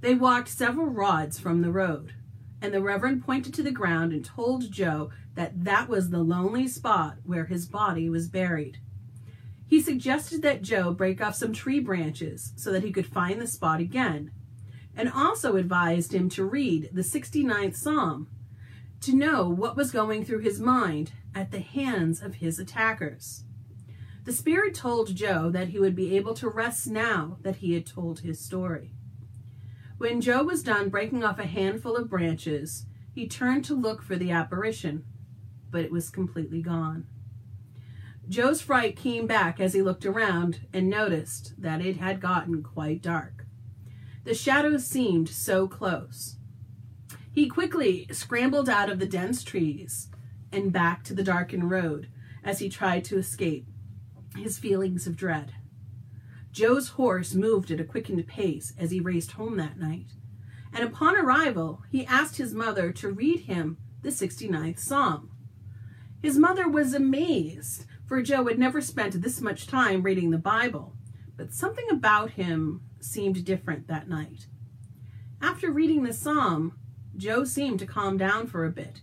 They 0.00 0.14
walked 0.14 0.48
several 0.48 0.86
rods 0.86 1.38
from 1.38 1.62
the 1.62 1.72
road, 1.72 2.14
and 2.60 2.72
the 2.72 2.82
Reverend 2.82 3.24
pointed 3.24 3.54
to 3.54 3.62
the 3.62 3.70
ground 3.70 4.12
and 4.12 4.24
told 4.24 4.70
Joe 4.70 5.10
that 5.34 5.64
that 5.64 5.88
was 5.88 6.10
the 6.10 6.22
lonely 6.22 6.68
spot 6.68 7.16
where 7.24 7.46
his 7.46 7.66
body 7.66 8.08
was 8.08 8.28
buried. 8.28 8.78
He 9.66 9.80
suggested 9.80 10.42
that 10.42 10.62
Joe 10.62 10.92
break 10.92 11.20
off 11.20 11.34
some 11.34 11.52
tree 11.52 11.80
branches 11.80 12.52
so 12.56 12.70
that 12.72 12.84
he 12.84 12.92
could 12.92 13.06
find 13.06 13.40
the 13.40 13.46
spot 13.46 13.80
again, 13.80 14.30
and 14.94 15.10
also 15.10 15.56
advised 15.56 16.12
him 16.14 16.28
to 16.30 16.44
read 16.44 16.90
the 16.92 17.02
69th 17.02 17.76
Psalm 17.76 18.28
to 19.00 19.14
know 19.14 19.48
what 19.48 19.76
was 19.76 19.90
going 19.90 20.24
through 20.24 20.40
his 20.40 20.60
mind 20.60 21.12
at 21.34 21.50
the 21.50 21.60
hands 21.60 22.22
of 22.22 22.36
his 22.36 22.58
attackers. 22.58 23.44
The 24.24 24.32
Spirit 24.32 24.74
told 24.74 25.14
Joe 25.14 25.50
that 25.50 25.68
he 25.68 25.78
would 25.78 25.94
be 25.94 26.16
able 26.16 26.34
to 26.34 26.48
rest 26.48 26.86
now 26.86 27.38
that 27.42 27.56
he 27.56 27.74
had 27.74 27.86
told 27.86 28.20
his 28.20 28.40
story. 28.40 28.94
When 29.98 30.20
Joe 30.20 30.44
was 30.44 30.62
done 30.62 30.90
breaking 30.90 31.24
off 31.24 31.38
a 31.38 31.46
handful 31.46 31.96
of 31.96 32.10
branches, 32.10 32.84
he 33.14 33.26
turned 33.26 33.64
to 33.64 33.74
look 33.74 34.02
for 34.02 34.16
the 34.16 34.30
apparition, 34.30 35.04
but 35.70 35.84
it 35.84 35.90
was 35.90 36.10
completely 36.10 36.60
gone. 36.60 37.06
Joe's 38.28 38.60
fright 38.60 38.94
came 38.94 39.26
back 39.26 39.58
as 39.58 39.72
he 39.72 39.80
looked 39.80 40.04
around 40.04 40.66
and 40.72 40.90
noticed 40.90 41.54
that 41.56 41.80
it 41.80 41.96
had 41.96 42.20
gotten 42.20 42.62
quite 42.62 43.00
dark. 43.00 43.46
The 44.24 44.34
shadows 44.34 44.86
seemed 44.86 45.30
so 45.30 45.66
close. 45.66 46.36
He 47.32 47.48
quickly 47.48 48.06
scrambled 48.12 48.68
out 48.68 48.90
of 48.90 48.98
the 48.98 49.06
dense 49.06 49.42
trees 49.42 50.08
and 50.52 50.72
back 50.72 51.04
to 51.04 51.14
the 51.14 51.22
darkened 51.22 51.70
road 51.70 52.08
as 52.44 52.58
he 52.58 52.68
tried 52.68 53.04
to 53.06 53.18
escape 53.18 53.66
his 54.36 54.58
feelings 54.58 55.06
of 55.06 55.16
dread. 55.16 55.54
Joe's 56.56 56.88
horse 56.88 57.34
moved 57.34 57.70
at 57.70 57.80
a 57.80 57.84
quickened 57.84 58.26
pace 58.26 58.72
as 58.78 58.90
he 58.90 58.98
raced 58.98 59.32
home 59.32 59.58
that 59.58 59.78
night, 59.78 60.12
and 60.72 60.82
upon 60.82 61.14
arrival, 61.14 61.82
he 61.90 62.06
asked 62.06 62.38
his 62.38 62.54
mother 62.54 62.92
to 62.92 63.12
read 63.12 63.40
him 63.40 63.76
the 64.00 64.08
69th 64.08 64.78
Psalm. 64.78 65.32
His 66.22 66.38
mother 66.38 66.66
was 66.66 66.94
amazed, 66.94 67.84
for 68.06 68.22
Joe 68.22 68.46
had 68.46 68.58
never 68.58 68.80
spent 68.80 69.20
this 69.20 69.42
much 69.42 69.66
time 69.66 70.02
reading 70.02 70.30
the 70.30 70.38
Bible, 70.38 70.96
but 71.36 71.52
something 71.52 71.90
about 71.90 72.30
him 72.30 72.80
seemed 73.00 73.44
different 73.44 73.86
that 73.88 74.08
night. 74.08 74.46
After 75.42 75.70
reading 75.70 76.04
the 76.04 76.14
psalm, 76.14 76.78
Joe 77.18 77.44
seemed 77.44 77.80
to 77.80 77.86
calm 77.86 78.16
down 78.16 78.46
for 78.46 78.64
a 78.64 78.70
bit, 78.70 79.02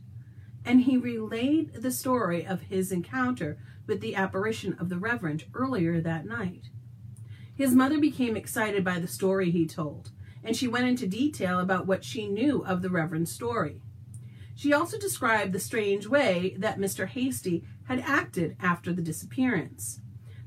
and 0.65 0.81
he 0.81 0.97
relayed 0.97 1.75
the 1.75 1.91
story 1.91 2.47
of 2.47 2.61
his 2.61 2.91
encounter 2.91 3.59
with 3.85 4.01
the 4.01 4.15
apparition 4.15 4.73
of 4.79 4.89
the 4.89 4.97
Reverend 4.97 5.45
earlier 5.53 6.01
that 6.01 6.25
night. 6.25 6.69
His 7.55 7.75
mother 7.75 7.99
became 7.99 8.35
excited 8.35 8.83
by 8.83 8.99
the 8.99 9.07
story 9.07 9.51
he 9.51 9.67
told, 9.67 10.11
and 10.43 10.55
she 10.55 10.67
went 10.67 10.87
into 10.87 11.07
detail 11.07 11.59
about 11.59 11.85
what 11.85 12.03
she 12.03 12.27
knew 12.27 12.63
of 12.65 12.81
the 12.81 12.89
Reverend's 12.89 13.31
story. 13.31 13.81
She 14.55 14.73
also 14.73 14.97
described 14.97 15.53
the 15.53 15.59
strange 15.59 16.07
way 16.07 16.55
that 16.57 16.79
Mr. 16.79 17.07
Hasty 17.07 17.63
had 17.85 17.99
acted 17.99 18.55
after 18.59 18.91
the 18.91 19.01
disappearance. 19.01 19.99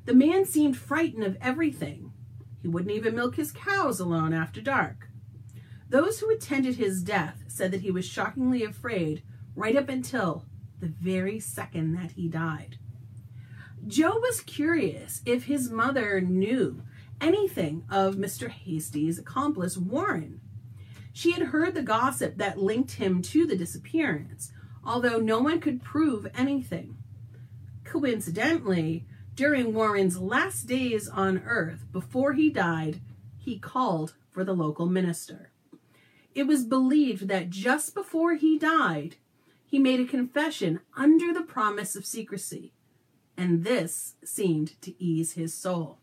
The 0.04 0.14
man 0.14 0.44
seemed 0.44 0.76
frightened 0.76 1.24
of 1.24 1.36
everything. 1.40 2.12
He 2.60 2.68
wouldn't 2.68 2.94
even 2.94 3.14
milk 3.14 3.36
his 3.36 3.52
cows 3.52 4.00
alone 4.00 4.32
after 4.32 4.60
dark. 4.60 5.08
Those 5.88 6.18
who 6.18 6.30
attended 6.30 6.76
his 6.76 7.02
death 7.02 7.44
said 7.46 7.70
that 7.70 7.82
he 7.82 7.90
was 7.90 8.04
shockingly 8.04 8.64
afraid 8.64 9.22
right 9.54 9.76
up 9.76 9.88
until 9.88 10.44
the 10.80 10.88
very 10.88 11.38
second 11.38 11.94
that 11.94 12.12
he 12.12 12.28
died. 12.28 12.78
Joe 13.86 14.18
was 14.18 14.40
curious 14.40 15.22
if 15.24 15.44
his 15.44 15.70
mother 15.70 16.20
knew 16.20 16.82
anything 17.20 17.84
of 17.90 18.16
Mr. 18.16 18.48
Hasty's 18.48 19.18
accomplice, 19.18 19.76
Warren. 19.76 20.40
She 21.12 21.32
had 21.32 21.48
heard 21.48 21.74
the 21.74 21.82
gossip 21.82 22.36
that 22.36 22.58
linked 22.58 22.92
him 22.92 23.22
to 23.22 23.46
the 23.46 23.56
disappearance, 23.56 24.52
although 24.84 25.18
no 25.18 25.40
one 25.40 25.60
could 25.60 25.82
prove 25.82 26.26
anything. 26.34 26.98
Coincidentally, 27.84 29.06
during 29.34 29.74
Warren's 29.74 30.18
last 30.18 30.64
days 30.64 31.08
on 31.08 31.42
earth, 31.44 31.84
before 31.92 32.32
he 32.32 32.50
died, 32.50 33.00
he 33.38 33.58
called 33.58 34.14
for 34.30 34.44
the 34.44 34.54
local 34.54 34.86
minister. 34.86 35.50
It 36.34 36.46
was 36.46 36.64
believed 36.64 37.28
that 37.28 37.50
just 37.50 37.94
before 37.94 38.34
he 38.34 38.58
died, 38.58 39.16
he 39.64 39.78
made 39.78 40.00
a 40.00 40.06
confession 40.06 40.80
under 40.96 41.32
the 41.32 41.42
promise 41.42 41.96
of 41.96 42.04
secrecy, 42.04 42.72
and 43.36 43.64
this 43.64 44.14
seemed 44.24 44.80
to 44.82 45.02
ease 45.02 45.32
his 45.32 45.54
soul. 45.54 46.00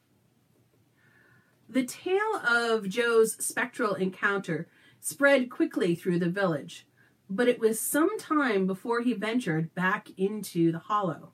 The 1.73 1.83
tale 1.83 2.35
of 2.47 2.87
Joe's 2.87 3.33
spectral 3.43 3.95
encounter 3.95 4.67
spread 4.99 5.49
quickly 5.49 5.95
through 5.95 6.19
the 6.19 6.29
village, 6.29 6.85
but 7.27 7.47
it 7.47 7.59
was 7.59 7.79
some 7.79 8.19
time 8.19 8.67
before 8.67 9.01
he 9.01 9.13
ventured 9.13 9.73
back 9.73 10.09
into 10.15 10.71
the 10.71 10.77
hollow. 10.77 11.31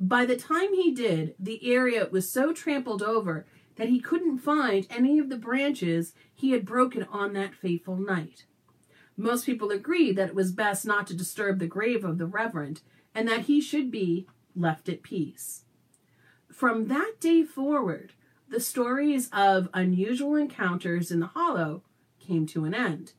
By 0.00 0.26
the 0.26 0.34
time 0.34 0.74
he 0.74 0.90
did, 0.90 1.36
the 1.38 1.72
area 1.72 2.08
was 2.10 2.28
so 2.28 2.52
trampled 2.52 3.04
over 3.04 3.46
that 3.76 3.88
he 3.88 4.00
couldn't 4.00 4.38
find 4.38 4.84
any 4.90 5.20
of 5.20 5.28
the 5.28 5.36
branches 5.36 6.12
he 6.34 6.50
had 6.50 6.66
broken 6.66 7.04
on 7.04 7.32
that 7.34 7.54
fateful 7.54 7.96
night. 7.96 8.46
Most 9.16 9.46
people 9.46 9.70
agreed 9.70 10.16
that 10.16 10.30
it 10.30 10.34
was 10.34 10.50
best 10.50 10.84
not 10.84 11.06
to 11.06 11.14
disturb 11.14 11.60
the 11.60 11.68
grave 11.68 12.04
of 12.04 12.18
the 12.18 12.26
Reverend 12.26 12.80
and 13.14 13.28
that 13.28 13.42
he 13.42 13.60
should 13.60 13.92
be 13.92 14.26
left 14.56 14.88
at 14.88 15.04
peace. 15.04 15.66
From 16.50 16.88
that 16.88 17.20
day 17.20 17.44
forward, 17.44 18.14
the 18.52 18.60
stories 18.60 19.30
of 19.32 19.70
unusual 19.72 20.36
encounters 20.36 21.10
in 21.10 21.20
the 21.20 21.26
hollow 21.28 21.82
came 22.20 22.44
to 22.44 22.66
an 22.66 22.74
end. 22.74 23.14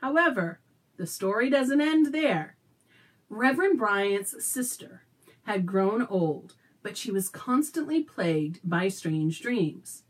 However, 0.00 0.60
the 0.96 1.06
story 1.06 1.50
doesn't 1.50 1.82
end 1.82 2.14
there. 2.14 2.56
Reverend 3.28 3.78
Bryant's 3.78 4.42
sister 4.42 5.02
had 5.42 5.66
grown 5.66 6.06
old, 6.06 6.54
but 6.82 6.96
she 6.96 7.10
was 7.10 7.28
constantly 7.28 8.02
plagued 8.02 8.60
by 8.64 8.88
strange 8.88 9.42
dreams. 9.42 10.04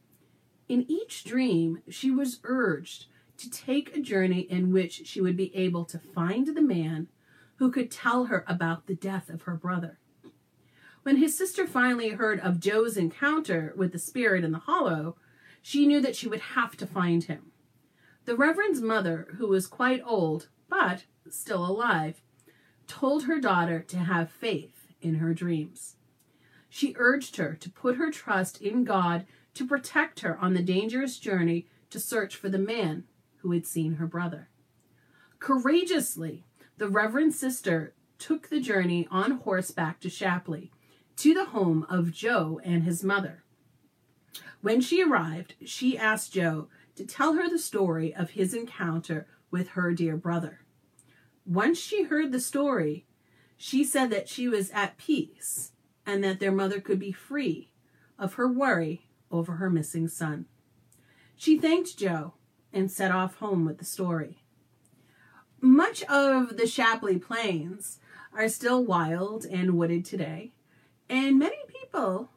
In 0.68 0.88
each 0.88 1.24
dream, 1.24 1.82
she 1.88 2.12
was 2.12 2.38
urged 2.44 3.06
to 3.38 3.50
take 3.50 3.96
a 3.96 4.00
journey 4.00 4.42
in 4.42 4.72
which 4.72 5.04
she 5.04 5.20
would 5.20 5.36
be 5.36 5.54
able 5.56 5.84
to 5.86 5.98
find 5.98 6.46
the 6.46 6.62
man 6.62 7.08
who 7.56 7.72
could 7.72 7.90
tell 7.90 8.26
her 8.26 8.44
about 8.46 8.86
the 8.86 8.94
death 8.94 9.30
of 9.30 9.42
her 9.42 9.56
brother. 9.56 9.98
When 11.02 11.16
his 11.16 11.36
sister 11.36 11.66
finally 11.66 12.10
heard 12.10 12.40
of 12.40 12.60
Joe's 12.60 12.96
encounter 12.96 13.72
with 13.76 13.92
the 13.92 13.98
spirit 13.98 14.44
in 14.44 14.52
the 14.52 14.58
hollow, 14.58 15.16
she 15.62 15.86
knew 15.86 16.00
that 16.00 16.16
she 16.16 16.28
would 16.28 16.40
have 16.40 16.76
to 16.76 16.86
find 16.86 17.24
him. 17.24 17.52
The 18.24 18.36
Reverend's 18.36 18.82
mother, 18.82 19.28
who 19.38 19.48
was 19.48 19.66
quite 19.66 20.02
old 20.04 20.48
but 20.68 21.04
still 21.30 21.64
alive, 21.64 22.20
told 22.86 23.24
her 23.24 23.40
daughter 23.40 23.80
to 23.80 23.98
have 23.98 24.30
faith 24.30 24.86
in 25.00 25.16
her 25.16 25.32
dreams. 25.32 25.96
She 26.68 26.94
urged 26.98 27.36
her 27.36 27.54
to 27.54 27.70
put 27.70 27.96
her 27.96 28.10
trust 28.10 28.60
in 28.60 28.84
God 28.84 29.26
to 29.54 29.66
protect 29.66 30.20
her 30.20 30.36
on 30.38 30.54
the 30.54 30.62
dangerous 30.62 31.18
journey 31.18 31.66
to 31.90 31.98
search 31.98 32.36
for 32.36 32.48
the 32.48 32.58
man 32.58 33.04
who 33.38 33.52
had 33.52 33.66
seen 33.66 33.94
her 33.94 34.06
brother. 34.06 34.48
Courageously, 35.38 36.44
the 36.76 36.88
Reverend 36.88 37.34
Sister 37.34 37.94
took 38.18 38.48
the 38.48 38.60
journey 38.60 39.08
on 39.10 39.32
horseback 39.38 40.00
to 40.00 40.10
Shapleigh, 40.10 40.68
to 41.18 41.34
the 41.34 41.46
home 41.46 41.84
of 41.90 42.12
Joe 42.12 42.60
and 42.64 42.84
his 42.84 43.02
mother. 43.02 43.42
When 44.60 44.80
she 44.80 45.02
arrived, 45.02 45.54
she 45.64 45.98
asked 45.98 46.32
Joe 46.32 46.68
to 46.94 47.04
tell 47.04 47.34
her 47.34 47.48
the 47.48 47.58
story 47.58 48.14
of 48.14 48.30
his 48.30 48.54
encounter 48.54 49.26
with 49.50 49.70
her 49.70 49.92
dear 49.92 50.16
brother. 50.16 50.60
Once 51.44 51.78
she 51.78 52.04
heard 52.04 52.30
the 52.30 52.40
story, 52.40 53.04
she 53.56 53.82
said 53.82 54.10
that 54.10 54.28
she 54.28 54.46
was 54.46 54.70
at 54.70 54.96
peace 54.96 55.72
and 56.06 56.22
that 56.22 56.38
their 56.38 56.52
mother 56.52 56.80
could 56.80 57.00
be 57.00 57.10
free 57.10 57.72
of 58.16 58.34
her 58.34 58.46
worry 58.46 59.08
over 59.30 59.54
her 59.54 59.70
missing 59.70 60.06
son. 60.06 60.46
She 61.34 61.58
thanked 61.58 61.98
Joe 61.98 62.34
and 62.72 62.90
set 62.90 63.10
off 63.10 63.36
home 63.36 63.64
with 63.64 63.78
the 63.78 63.84
story. 63.84 64.44
Much 65.60 66.04
of 66.04 66.56
the 66.56 66.66
Shapleigh 66.66 67.18
Plains 67.18 67.98
are 68.32 68.48
still 68.48 68.84
wild 68.84 69.44
and 69.44 69.76
wooded 69.76 70.04
today, 70.04 70.52
and 71.08 71.38
many 71.38 71.56
people 71.68 72.30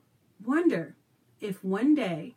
wonder 0.44 0.96
if 1.40 1.64
one 1.64 1.96
day, 1.96 2.36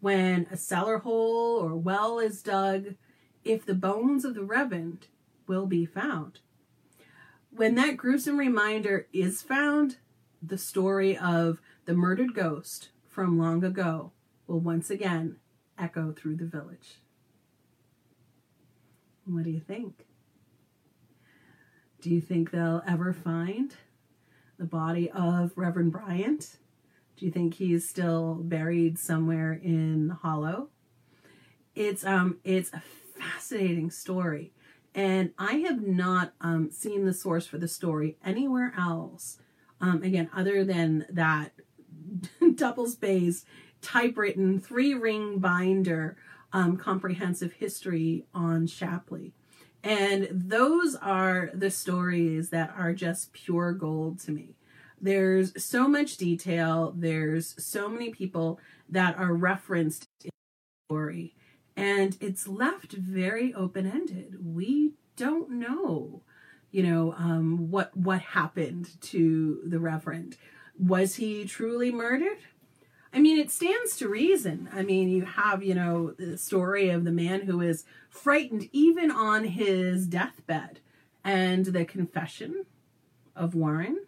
when 0.00 0.46
a 0.50 0.56
cellar 0.56 0.98
hole 0.98 1.56
or 1.56 1.74
well 1.74 2.18
is 2.18 2.42
dug, 2.42 2.94
if 3.44 3.66
the 3.66 3.74
bones 3.74 4.24
of 4.24 4.34
the 4.34 4.44
Reverend 4.44 5.08
will 5.46 5.66
be 5.66 5.84
found. 5.84 6.40
When 7.50 7.74
that 7.76 7.96
gruesome 7.96 8.38
reminder 8.38 9.06
is 9.12 9.42
found, 9.42 9.98
the 10.42 10.58
story 10.58 11.16
of 11.16 11.60
the 11.84 11.94
murdered 11.94 12.34
ghost 12.34 12.90
from 13.08 13.38
long 13.38 13.62
ago 13.64 14.12
will 14.46 14.60
once 14.60 14.90
again 14.90 15.36
echo 15.78 16.12
through 16.12 16.36
the 16.36 16.46
village. 16.46 16.98
What 19.24 19.44
do 19.44 19.50
you 19.50 19.60
think? 19.60 20.06
Do 22.00 22.10
you 22.10 22.20
think 22.20 22.50
they'll 22.50 22.82
ever 22.86 23.12
find 23.12 23.74
the 24.58 24.64
body 24.64 25.10
of 25.10 25.52
Reverend 25.56 25.92
Bryant? 25.92 26.56
Do 27.16 27.26
you 27.26 27.32
think 27.32 27.54
he's 27.54 27.88
still 27.88 28.34
buried 28.42 28.98
somewhere 28.98 29.52
in 29.52 30.10
hollow? 30.10 30.68
It's 31.74 32.04
um 32.04 32.38
it's 32.44 32.72
a 32.72 32.82
fascinating 33.18 33.90
story. 33.90 34.52
And 34.94 35.32
I 35.38 35.54
have 35.66 35.82
not 35.82 36.34
um, 36.40 36.70
seen 36.70 37.04
the 37.04 37.12
source 37.12 37.46
for 37.46 37.58
the 37.58 37.66
story 37.66 38.16
anywhere 38.24 38.72
else. 38.78 39.38
Um, 39.80 40.02
again, 40.04 40.30
other 40.32 40.64
than 40.64 41.04
that 41.10 41.52
double 42.54 42.86
spaced, 42.86 43.44
typewritten, 43.82 44.60
three 44.60 44.94
ring 44.94 45.38
binder 45.40 46.16
um, 46.52 46.76
comprehensive 46.76 47.54
history 47.54 48.24
on 48.32 48.68
Shapleigh. 48.68 49.32
And 49.84 50.28
those 50.32 50.96
are 50.96 51.50
the 51.52 51.70
stories 51.70 52.48
that 52.48 52.74
are 52.76 52.94
just 52.94 53.34
pure 53.34 53.72
gold 53.72 54.18
to 54.20 54.32
me. 54.32 54.56
There's 54.98 55.62
so 55.62 55.86
much 55.86 56.16
detail, 56.16 56.94
there's 56.96 57.54
so 57.62 57.90
many 57.90 58.08
people 58.08 58.58
that 58.88 59.18
are 59.18 59.34
referenced 59.34 60.08
in 60.22 60.30
the 60.30 60.94
story, 60.94 61.34
and 61.76 62.16
it's 62.18 62.48
left 62.48 62.92
very 62.92 63.52
open 63.52 63.86
ended. 63.86 64.38
We 64.42 64.94
don't 65.16 65.50
know, 65.50 66.22
you 66.70 66.82
know, 66.82 67.12
um, 67.18 67.70
what 67.70 67.94
what 67.94 68.20
happened 68.20 68.88
to 69.02 69.60
the 69.66 69.78
Reverend. 69.78 70.38
Was 70.78 71.16
he 71.16 71.44
truly 71.44 71.92
murdered? 71.92 72.38
I 73.14 73.20
mean, 73.20 73.38
it 73.38 73.50
stands 73.50 73.96
to 73.98 74.08
reason. 74.08 74.68
I 74.72 74.82
mean, 74.82 75.08
you 75.08 75.24
have, 75.24 75.62
you 75.62 75.74
know, 75.74 76.10
the 76.18 76.36
story 76.36 76.90
of 76.90 77.04
the 77.04 77.12
man 77.12 77.42
who 77.42 77.60
is 77.60 77.84
frightened 78.10 78.68
even 78.72 79.12
on 79.12 79.44
his 79.44 80.06
deathbed, 80.06 80.80
and 81.22 81.66
the 81.66 81.84
confession 81.84 82.66
of 83.36 83.54
Warren, 83.54 84.04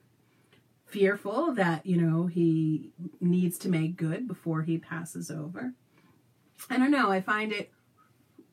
fearful 0.85 1.53
that, 1.55 1.87
you 1.87 1.97
know, 1.97 2.27
he 2.27 2.91
needs 3.21 3.59
to 3.59 3.69
make 3.69 3.97
good 3.97 4.27
before 4.27 4.63
he 4.63 4.77
passes 4.77 5.31
over. 5.31 5.73
I 6.69 6.77
don't 6.77 6.91
know, 6.91 7.11
I 7.11 7.21
find 7.21 7.53
it 7.53 7.71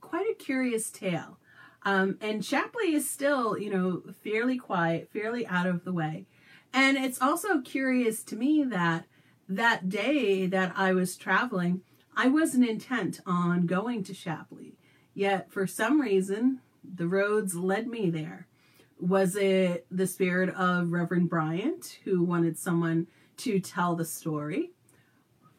quite 0.02 0.30
a 0.30 0.36
curious 0.36 0.92
tale. 0.92 1.40
Um, 1.84 2.18
and 2.22 2.46
Shapleigh 2.46 2.94
is 2.94 3.10
still, 3.10 3.58
you 3.58 3.70
know, 3.70 4.04
fairly 4.24 4.58
quiet, 4.58 5.10
fairly 5.12 5.46
out 5.48 5.66
of 5.66 5.84
the 5.84 5.92
way. 5.92 6.26
And 6.72 6.98
it's 6.98 7.22
also 7.22 7.62
curious 7.62 8.24
to 8.24 8.36
me 8.36 8.64
that 8.64 9.06
that 9.56 9.90
day 9.90 10.46
that 10.48 10.74
I 10.76 10.94
was 10.94 11.16
traveling, 11.16 11.82
I 12.16 12.28
wasn't 12.28 12.68
intent 12.68 13.20
on 13.26 13.66
going 13.66 14.04
to 14.06 14.14
Shapleigh. 14.14 14.74
Yet 15.14 15.52
for 15.52 15.68
some 15.68 16.02
reason, 16.02 16.60
the 16.84 17.08
roads 17.08 17.56
led 17.56 17.88
me 17.88 18.10
there. 18.10 18.48
Was 19.00 19.36
it 19.36 19.86
the 19.92 20.08
spirit 20.08 20.50
of 20.56 20.92
Reverend 20.92 21.30
Bryant 21.30 22.00
who 22.04 22.24
wanted 22.24 22.58
someone 22.58 23.08
to 23.38 23.60
tell 23.60 23.96
the 23.96 24.06
story? 24.06 24.72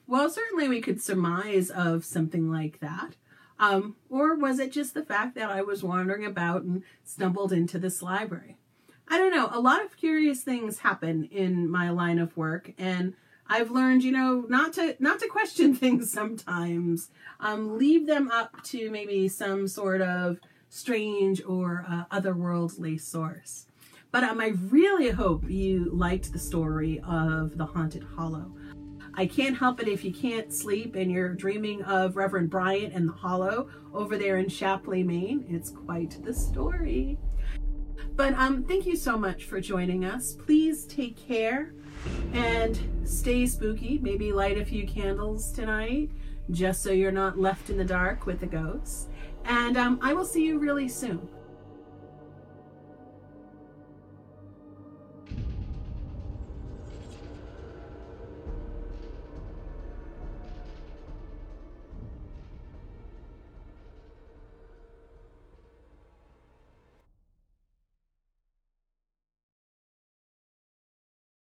Well, 0.07 0.29
certainly 0.31 0.69
we 0.69 0.81
could 0.81 1.01
surmise 1.01 1.71
of 1.71 2.05
something 2.05 2.51
like 2.51 2.81
that. 2.81 3.17
Um, 3.59 3.97
or 4.11 4.35
was 4.35 4.59
it 4.59 4.73
just 4.73 4.95
the 4.95 5.05
fact 5.05 5.35
that 5.37 5.51
I 5.51 5.63
was 5.63 5.83
wandering 5.83 6.25
about 6.25 6.63
and 6.63 6.83
stumbled 7.05 7.53
into 7.53 7.79
this 7.79 8.03
library? 8.03 8.57
I 9.09 9.19
don't 9.19 9.35
know. 9.35 9.49
A 9.53 9.61
lot 9.61 9.85
of 9.85 9.97
curious 9.97 10.43
things 10.43 10.81
happen 10.81 11.25
in 11.25 11.71
my 11.71 11.91
line 11.91 12.19
of 12.19 12.37
work, 12.37 12.73
and 12.79 13.15
I've 13.47 13.71
learned, 13.71 14.03
you 14.03 14.13
know, 14.13 14.45
not 14.49 14.75
to 14.75 14.97
not 14.99 15.21
to 15.21 15.29
question 15.29 15.75
things 15.75 16.11
sometimes. 16.11 17.11
Um, 17.41 17.79
leave 17.79 18.07
them 18.07 18.31
up 18.31 18.63
to 18.65 18.91
maybe 18.91 19.29
some 19.29 19.69
sort 19.69 20.01
of 20.01 20.39
strange 20.69 21.43
or 21.45 21.85
uh, 21.89 22.05
otherworldly 22.11 23.01
source. 23.01 23.67
But 24.11 24.25
um, 24.25 24.41
I 24.41 24.55
really 24.71 25.11
hope 25.11 25.49
you 25.49 25.91
liked 25.93 26.33
the 26.33 26.39
story 26.39 27.01
of 27.07 27.59
the 27.59 27.67
Haunted 27.67 28.05
Hollow. 28.17 28.55
I 29.17 29.27
can't 29.27 29.57
help 29.57 29.81
it 29.81 29.89
if 29.89 30.05
you 30.05 30.13
can't 30.13 30.53
sleep 30.53 30.97
and 30.97 31.11
you're 31.11 31.35
dreaming 31.35 31.83
of 31.83 32.17
Reverend 32.17 32.51
Bryant 32.51 32.95
and 32.95 33.09
the 33.09 33.13
Hollow 33.13 33.69
over 33.93 34.17
there 34.17 34.39
in 34.39 34.49
Shapleigh, 34.49 35.05
Maine. 35.05 35.45
It's 35.49 35.71
quite 35.71 36.23
the 36.25 36.35
story. 36.35 37.19
But 38.17 38.35
um, 38.35 38.65
thank 38.65 38.87
you 38.87 38.97
so 38.97 39.17
much 39.19 39.45
for 39.45 39.61
joining 39.61 40.05
us. 40.05 40.35
Please 40.35 40.85
take 40.87 41.17
care 41.17 41.73
and 42.33 42.79
stay 43.05 43.47
spooky. 43.47 43.99
Maybe 44.03 44.33
light 44.33 44.59
a 44.59 44.65
few 44.65 44.87
candles 44.87 45.51
tonight 45.53 46.11
just 46.51 46.83
so 46.83 46.91
you're 46.91 47.13
not 47.13 47.39
left 47.39 47.71
in 47.71 47.77
the 47.77 47.85
dark 47.85 48.27
with 48.27 48.41
the 48.41 48.47
ghosts. 48.47 49.09
And 49.45 49.77
um, 49.77 49.99
I 50.03 50.13
will 50.15 50.25
see 50.25 50.45
you 50.45 50.59
really 50.59 50.89
soon. 50.89 51.29